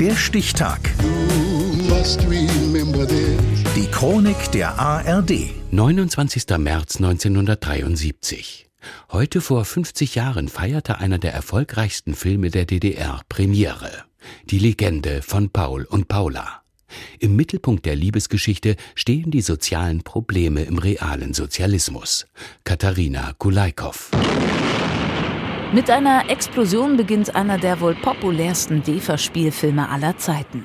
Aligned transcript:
Der 0.00 0.14
Stichtag. 0.14 0.78
Die 3.74 3.86
Chronik 3.90 4.52
der 4.52 4.78
ARD. 4.78 5.50
29. 5.72 6.44
März 6.58 6.96
1973. 6.98 8.68
Heute 9.10 9.40
vor 9.40 9.64
50 9.64 10.14
Jahren 10.14 10.46
feierte 10.46 10.98
einer 10.98 11.18
der 11.18 11.34
erfolgreichsten 11.34 12.14
Filme 12.14 12.50
der 12.50 12.64
DDR 12.64 13.22
Premiere. 13.28 14.04
Die 14.44 14.60
Legende 14.60 15.20
von 15.20 15.50
Paul 15.50 15.84
und 15.84 16.06
Paula. 16.06 16.62
Im 17.18 17.34
Mittelpunkt 17.34 17.84
der 17.84 17.96
Liebesgeschichte 17.96 18.76
stehen 18.94 19.32
die 19.32 19.42
sozialen 19.42 20.02
Probleme 20.04 20.62
im 20.62 20.78
realen 20.78 21.34
Sozialismus. 21.34 22.28
Katharina 22.62 23.32
Kulaikow. 23.36 24.10
Mit 25.70 25.90
einer 25.90 26.30
Explosion 26.30 26.96
beginnt 26.96 27.36
einer 27.36 27.58
der 27.58 27.82
wohl 27.82 27.94
populärsten 27.94 28.82
DEFA-Spielfilme 28.82 29.90
aller 29.90 30.16
Zeiten. 30.16 30.64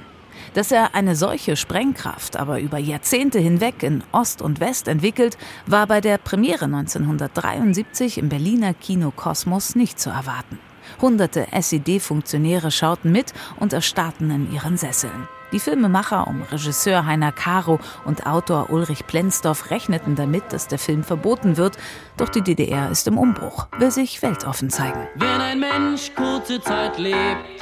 Dass 0.53 0.71
er 0.71 0.95
eine 0.95 1.17
solche 1.17 1.57
Sprengkraft 1.57 2.37
aber 2.37 2.61
über 2.61 2.77
Jahrzehnte 2.77 3.37
hinweg 3.37 3.83
in 3.83 4.01
Ost 4.13 4.41
und 4.41 4.61
West 4.61 4.87
entwickelt, 4.87 5.37
war 5.65 5.87
bei 5.87 5.99
der 5.99 6.17
Premiere 6.17 6.65
1973 6.65 8.17
im 8.17 8.29
Berliner 8.29 8.73
Kino 8.73 9.11
Kosmos 9.13 9.75
nicht 9.75 9.99
zu 9.99 10.09
erwarten. 10.09 10.57
Hunderte 11.01 11.47
SED-Funktionäre 11.51 12.71
schauten 12.71 13.11
mit 13.11 13.33
und 13.59 13.73
erstarrten 13.73 14.31
in 14.31 14.53
ihren 14.53 14.77
Sesseln. 14.77 15.27
Die 15.53 15.59
Filmemacher 15.59 16.27
um 16.27 16.41
Regisseur 16.41 17.05
Heiner 17.05 17.31
Caro 17.31 17.79
und 18.05 18.25
Autor 18.25 18.71
Ulrich 18.71 19.05
Plenzdorf 19.05 19.69
rechneten 19.69 20.15
damit, 20.15 20.51
dass 20.51 20.67
der 20.67 20.79
Film 20.79 21.03
verboten 21.03 21.57
wird. 21.57 21.77
Doch 22.17 22.29
die 22.29 22.41
DDR 22.41 22.89
ist 22.89 23.07
im 23.07 23.19
Umbruch, 23.19 23.67
will 23.77 23.91
sich 23.91 24.23
weltoffen 24.23 24.71
zeigen. 24.71 25.07
Wenn 25.13 25.41
ein 25.41 25.59
Mensch 25.59 26.11
kurze 26.15 26.59
Zeit 26.59 26.97
lebt, 26.97 27.61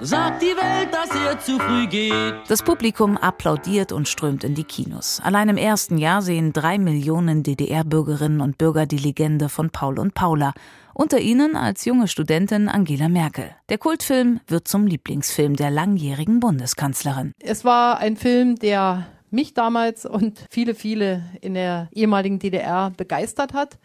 sagt 0.00 0.42
die 0.42 0.46
Welt, 0.56 0.92
dass 0.92 1.10
er 1.10 1.38
zu 1.40 1.58
früh 1.58 1.86
geht. 1.86 2.34
Das 2.48 2.62
Publikum 2.62 3.16
applaudiert 3.16 3.92
und 3.92 4.08
strömt 4.08 4.44
in 4.44 4.54
die 4.54 4.64
Kinos. 4.64 5.20
Allein 5.22 5.48
im 5.48 5.56
ersten 5.56 5.98
Jahr 5.98 6.22
sehen 6.22 6.52
drei 6.52 6.78
Millionen 6.78 7.42
DDR-Bürgerinnen 7.42 8.40
und 8.40 8.58
Bürger 8.58 8.86
die 8.86 8.98
Legende 8.98 9.48
von 9.48 9.70
Paul 9.70 9.98
und 9.98 10.14
Paula. 10.14 10.52
Unter 10.94 11.20
ihnen 11.20 11.56
als 11.56 11.84
junge 11.84 12.08
Studentin 12.08 12.68
Angela 12.68 13.08
Merkel. 13.08 13.50
Der 13.68 13.78
Kultfilm 13.78 14.40
wird 14.46 14.68
zum 14.68 14.86
Lieblingsfilm 14.86 15.56
der 15.56 15.70
langjährigen 15.70 16.40
Bundeskanzlerin. 16.40 17.32
Es 17.40 17.64
war 17.64 17.98
ein 17.98 18.16
Film, 18.16 18.56
der 18.56 19.06
mich 19.30 19.54
damals 19.54 20.06
und 20.06 20.44
viele, 20.50 20.74
viele 20.74 21.22
in 21.40 21.54
der 21.54 21.88
ehemaligen 21.92 22.38
DDR 22.38 22.90
begeistert 22.96 23.52
hat, 23.52 23.78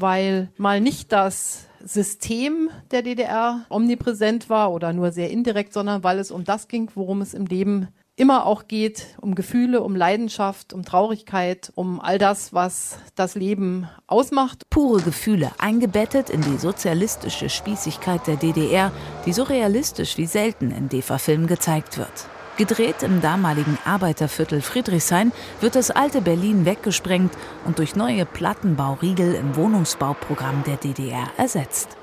weil 0.00 0.50
mal 0.56 0.80
nicht 0.80 1.12
das 1.12 1.66
System 1.84 2.70
der 2.90 3.02
DDR 3.02 3.66
omnipräsent 3.68 4.48
war 4.48 4.72
oder 4.72 4.92
nur 4.92 5.12
sehr 5.12 5.30
indirekt, 5.30 5.72
sondern 5.72 6.02
weil 6.02 6.18
es 6.18 6.30
um 6.30 6.44
das 6.44 6.68
ging, 6.68 6.90
worum 6.94 7.20
es 7.20 7.34
im 7.34 7.46
Leben 7.46 7.88
immer 8.16 8.46
auch 8.46 8.68
geht, 8.68 9.06
um 9.20 9.34
Gefühle, 9.34 9.82
um 9.82 9.96
Leidenschaft, 9.96 10.72
um 10.72 10.84
Traurigkeit, 10.84 11.72
um 11.74 12.00
all 12.00 12.18
das, 12.18 12.52
was 12.54 12.98
das 13.16 13.34
Leben 13.34 13.88
ausmacht. 14.06 14.62
Pure 14.70 15.02
Gefühle, 15.02 15.50
eingebettet 15.58 16.30
in 16.30 16.40
die 16.40 16.58
sozialistische 16.58 17.48
Spießigkeit 17.48 18.26
der 18.26 18.36
DDR, 18.36 18.92
die 19.26 19.32
so 19.32 19.42
realistisch 19.42 20.16
wie 20.16 20.26
selten 20.26 20.70
in 20.70 20.88
DEFA-Filmen 20.88 21.48
gezeigt 21.48 21.98
wird. 21.98 22.28
Gedreht 22.56 23.02
im 23.02 23.20
damaligen 23.20 23.78
Arbeiterviertel 23.84 24.62
Friedrichshain 24.62 25.32
wird 25.60 25.74
das 25.74 25.90
alte 25.90 26.20
Berlin 26.20 26.64
weggesprengt 26.64 27.32
und 27.64 27.78
durch 27.78 27.96
neue 27.96 28.24
Plattenbauriegel 28.26 29.34
im 29.34 29.56
Wohnungsbauprogramm 29.56 30.62
der 30.64 30.76
DDR 30.76 31.26
ersetzt. 31.36 31.96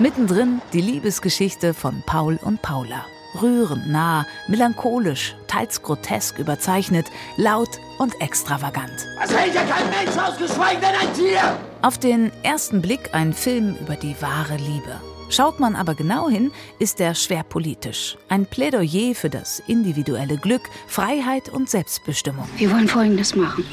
Mittendrin 0.00 0.60
die 0.72 0.80
Liebesgeschichte 0.80 1.74
von 1.74 2.02
Paul 2.04 2.38
und 2.42 2.60
Paula. 2.60 3.06
Rührend 3.40 3.88
nah, 3.88 4.26
melancholisch, 4.48 5.34
teils 5.46 5.82
grotesk 5.82 6.38
überzeichnet, 6.38 7.06
laut 7.36 7.68
und 7.98 8.20
extravagant. 8.20 9.06
Was 9.18 9.34
hält 9.34 9.54
ja 9.54 9.62
kein 9.64 9.88
Mensch 9.90 10.18
aus, 10.18 10.36
geschweige 10.38 10.80
denn 10.80 10.94
ein 11.00 11.14
Tier! 11.14 11.56
Auf 11.82 11.98
den 11.98 12.32
ersten 12.42 12.82
Blick 12.82 13.10
ein 13.12 13.32
Film 13.32 13.76
über 13.80 13.96
die 13.96 14.16
wahre 14.20 14.56
Liebe. 14.56 15.00
Schaut 15.28 15.58
man 15.58 15.74
aber 15.74 15.94
genau 15.94 16.28
hin, 16.28 16.52
ist 16.78 17.00
er 17.00 17.14
schwer 17.14 17.42
politisch. 17.42 18.16
Ein 18.28 18.46
Plädoyer 18.46 19.14
für 19.14 19.28
das 19.28 19.60
individuelle 19.66 20.36
Glück, 20.36 20.62
Freiheit 20.86 21.48
und 21.48 21.68
Selbstbestimmung. 21.68 22.48
Wir 22.56 22.70
wollen 22.70 22.86
Folgendes 22.86 23.34
machen. 23.34 23.64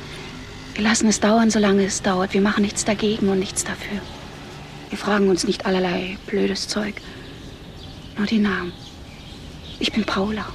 Wir 0.74 0.84
lassen 0.84 1.08
es 1.08 1.20
dauern, 1.20 1.52
solange 1.52 1.86
es 1.86 2.02
dauert. 2.02 2.34
Wir 2.34 2.42
machen 2.42 2.64
nichts 2.64 2.84
dagegen 2.86 3.30
und 3.30 3.38
nichts 3.40 3.64
dafür. 3.64 4.00
Wir 4.90 4.98
fragen 4.98 5.30
uns 5.30 5.44
nicht 5.44 5.66
allerlei 5.68 6.18
blödes 6.26 6.68
Zeug. 6.68 6.96
Nur 8.18 8.26
die 8.26 8.40
Namen. 8.40 8.74
Ich 9.80 9.92
bin 9.92 10.06
Paula. 10.06 10.46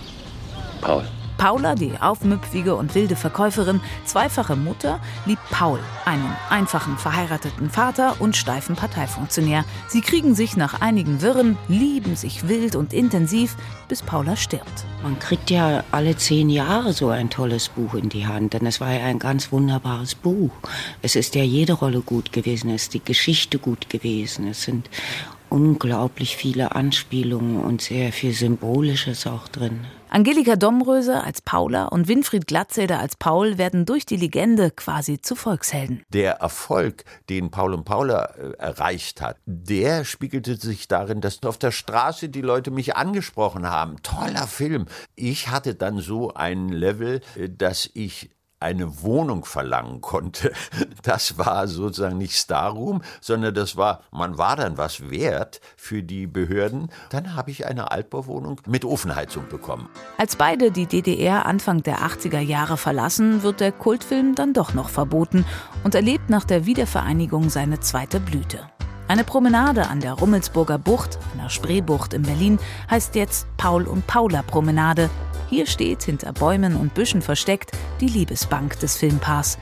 Paul? 0.80 1.04
Paula, 1.38 1.76
die 1.76 1.92
aufmüpfige 2.00 2.74
und 2.74 2.96
wilde 2.96 3.14
Verkäuferin, 3.14 3.80
zweifache 4.04 4.56
Mutter, 4.56 5.00
liebt 5.24 5.48
Paul, 5.50 5.78
einen 6.04 6.36
einfachen 6.50 6.98
verheirateten 6.98 7.70
Vater 7.70 8.16
und 8.18 8.36
steifen 8.36 8.74
Parteifunktionär. 8.74 9.64
Sie 9.86 10.00
kriegen 10.00 10.34
sich 10.34 10.56
nach 10.56 10.80
einigen 10.80 11.22
Wirren, 11.22 11.56
lieben 11.68 12.16
sich 12.16 12.48
wild 12.48 12.74
und 12.74 12.92
intensiv, 12.92 13.56
bis 13.86 14.02
Paula 14.02 14.34
stirbt. 14.34 14.84
Man 15.04 15.20
kriegt 15.20 15.50
ja 15.50 15.84
alle 15.92 16.16
zehn 16.16 16.50
Jahre 16.50 16.92
so 16.92 17.08
ein 17.08 17.30
tolles 17.30 17.68
Buch 17.68 17.94
in 17.94 18.08
die 18.08 18.26
Hand, 18.26 18.54
denn 18.54 18.66
es 18.66 18.80
war 18.80 18.92
ja 18.92 19.04
ein 19.04 19.20
ganz 19.20 19.52
wunderbares 19.52 20.16
Buch. 20.16 20.50
Es 21.02 21.14
ist 21.14 21.36
ja 21.36 21.44
jede 21.44 21.74
Rolle 21.74 22.00
gut 22.00 22.32
gewesen, 22.32 22.70
es 22.70 22.82
ist 22.82 22.94
die 22.94 23.04
Geschichte 23.04 23.60
gut 23.60 23.88
gewesen, 23.88 24.48
es 24.48 24.62
sind 24.62 24.90
unglaublich 25.50 26.36
viele 26.36 26.74
Anspielungen 26.74 27.60
und 27.60 27.80
sehr 27.80 28.12
viel 28.12 28.32
Symbolisches 28.32 29.26
auch 29.26 29.48
drin. 29.48 29.80
Angelika 30.10 30.56
Domröse 30.56 31.22
als 31.22 31.42
Paula 31.42 31.84
und 31.84 32.08
Winfried 32.08 32.46
Glatzeder 32.46 32.98
als 32.98 33.16
Paul 33.16 33.58
werden 33.58 33.84
durch 33.84 34.06
die 34.06 34.16
Legende 34.16 34.70
quasi 34.70 35.20
zu 35.20 35.34
Volkshelden. 35.34 36.02
Der 36.08 36.36
Erfolg, 36.36 37.04
den 37.28 37.50
Paul 37.50 37.74
und 37.74 37.84
Paula 37.84 38.24
äh, 38.24 38.52
erreicht 38.58 39.20
hat, 39.20 39.36
der 39.44 40.06
spiegelte 40.06 40.56
sich 40.56 40.88
darin, 40.88 41.20
dass 41.20 41.42
auf 41.42 41.58
der 41.58 41.72
Straße 41.72 42.30
die 42.30 42.40
Leute 42.40 42.70
mich 42.70 42.96
angesprochen 42.96 43.68
haben. 43.68 44.02
Toller 44.02 44.46
Film. 44.46 44.86
Ich 45.14 45.48
hatte 45.48 45.74
dann 45.74 45.98
so 45.98 46.32
ein 46.32 46.70
Level, 46.70 47.20
äh, 47.36 47.50
dass 47.50 47.90
ich 47.92 48.30
eine 48.60 49.02
Wohnung 49.02 49.44
verlangen 49.44 50.00
konnte. 50.00 50.52
Das 51.02 51.38
war 51.38 51.68
sozusagen 51.68 52.18
nicht 52.18 52.34
Starroom, 52.34 53.02
sondern 53.20 53.54
das 53.54 53.76
war, 53.76 54.02
man 54.10 54.36
war 54.36 54.56
dann 54.56 54.76
was 54.76 55.10
wert 55.10 55.60
für 55.76 56.02
die 56.02 56.26
Behörden. 56.26 56.90
Dann 57.10 57.34
habe 57.34 57.50
ich 57.50 57.66
eine 57.66 57.90
Altbauwohnung 57.90 58.60
mit 58.66 58.84
Ofenheizung 58.84 59.48
bekommen. 59.48 59.88
Als 60.18 60.36
beide 60.36 60.70
die 60.70 60.86
DDR 60.86 61.46
Anfang 61.46 61.82
der 61.82 62.00
80er 62.00 62.40
Jahre 62.40 62.76
verlassen, 62.76 63.42
wird 63.42 63.60
der 63.60 63.72
Kultfilm 63.72 64.34
dann 64.34 64.52
doch 64.52 64.74
noch 64.74 64.88
verboten 64.88 65.46
und 65.84 65.94
erlebt 65.94 66.28
nach 66.30 66.44
der 66.44 66.66
Wiedervereinigung 66.66 67.48
seine 67.48 67.80
zweite 67.80 68.20
Blüte. 68.20 68.68
Eine 69.08 69.24
Promenade 69.24 69.88
an 69.88 70.00
der 70.00 70.12
Rummelsburger 70.12 70.76
Bucht, 70.76 71.18
einer 71.32 71.48
Spreebucht 71.48 72.12
in 72.12 72.22
Berlin, 72.22 72.58
heißt 72.90 73.14
jetzt 73.14 73.46
Paul 73.56 73.84
und 73.84 74.06
Paula 74.06 74.42
Promenade. 74.42 75.08
Hier 75.48 75.66
steht 75.66 76.02
hinter 76.02 76.32
Bäumen 76.32 76.76
und 76.76 76.94
Büschen 76.94 77.22
versteckt 77.22 77.72
die 78.00 78.08
Liebesbank 78.08 78.78
des 78.80 78.96
Filmpaars. 78.96 79.58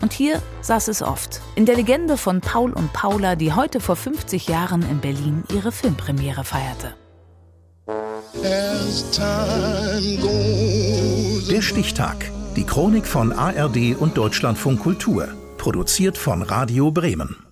Und 0.00 0.12
hier 0.12 0.42
saß 0.60 0.88
es 0.88 1.02
oft. 1.02 1.40
In 1.54 1.66
der 1.66 1.76
Legende 1.76 2.16
von 2.16 2.40
Paul 2.40 2.72
und 2.72 2.92
Paula, 2.92 3.36
die 3.36 3.52
heute 3.52 3.80
vor 3.80 3.96
50 3.96 4.48
Jahren 4.48 4.82
in 4.82 5.00
Berlin 5.00 5.44
ihre 5.52 5.72
Filmpremiere 5.72 6.44
feierte. 6.44 6.94
Der 11.50 11.62
Stichtag. 11.62 12.30
Die 12.56 12.64
Chronik 12.64 13.06
von 13.06 13.32
ARD 13.32 13.96
und 13.98 14.16
Deutschlandfunk 14.16 14.80
Kultur. 14.80 15.28
Produziert 15.58 16.18
von 16.18 16.42
Radio 16.42 16.90
Bremen. 16.90 17.45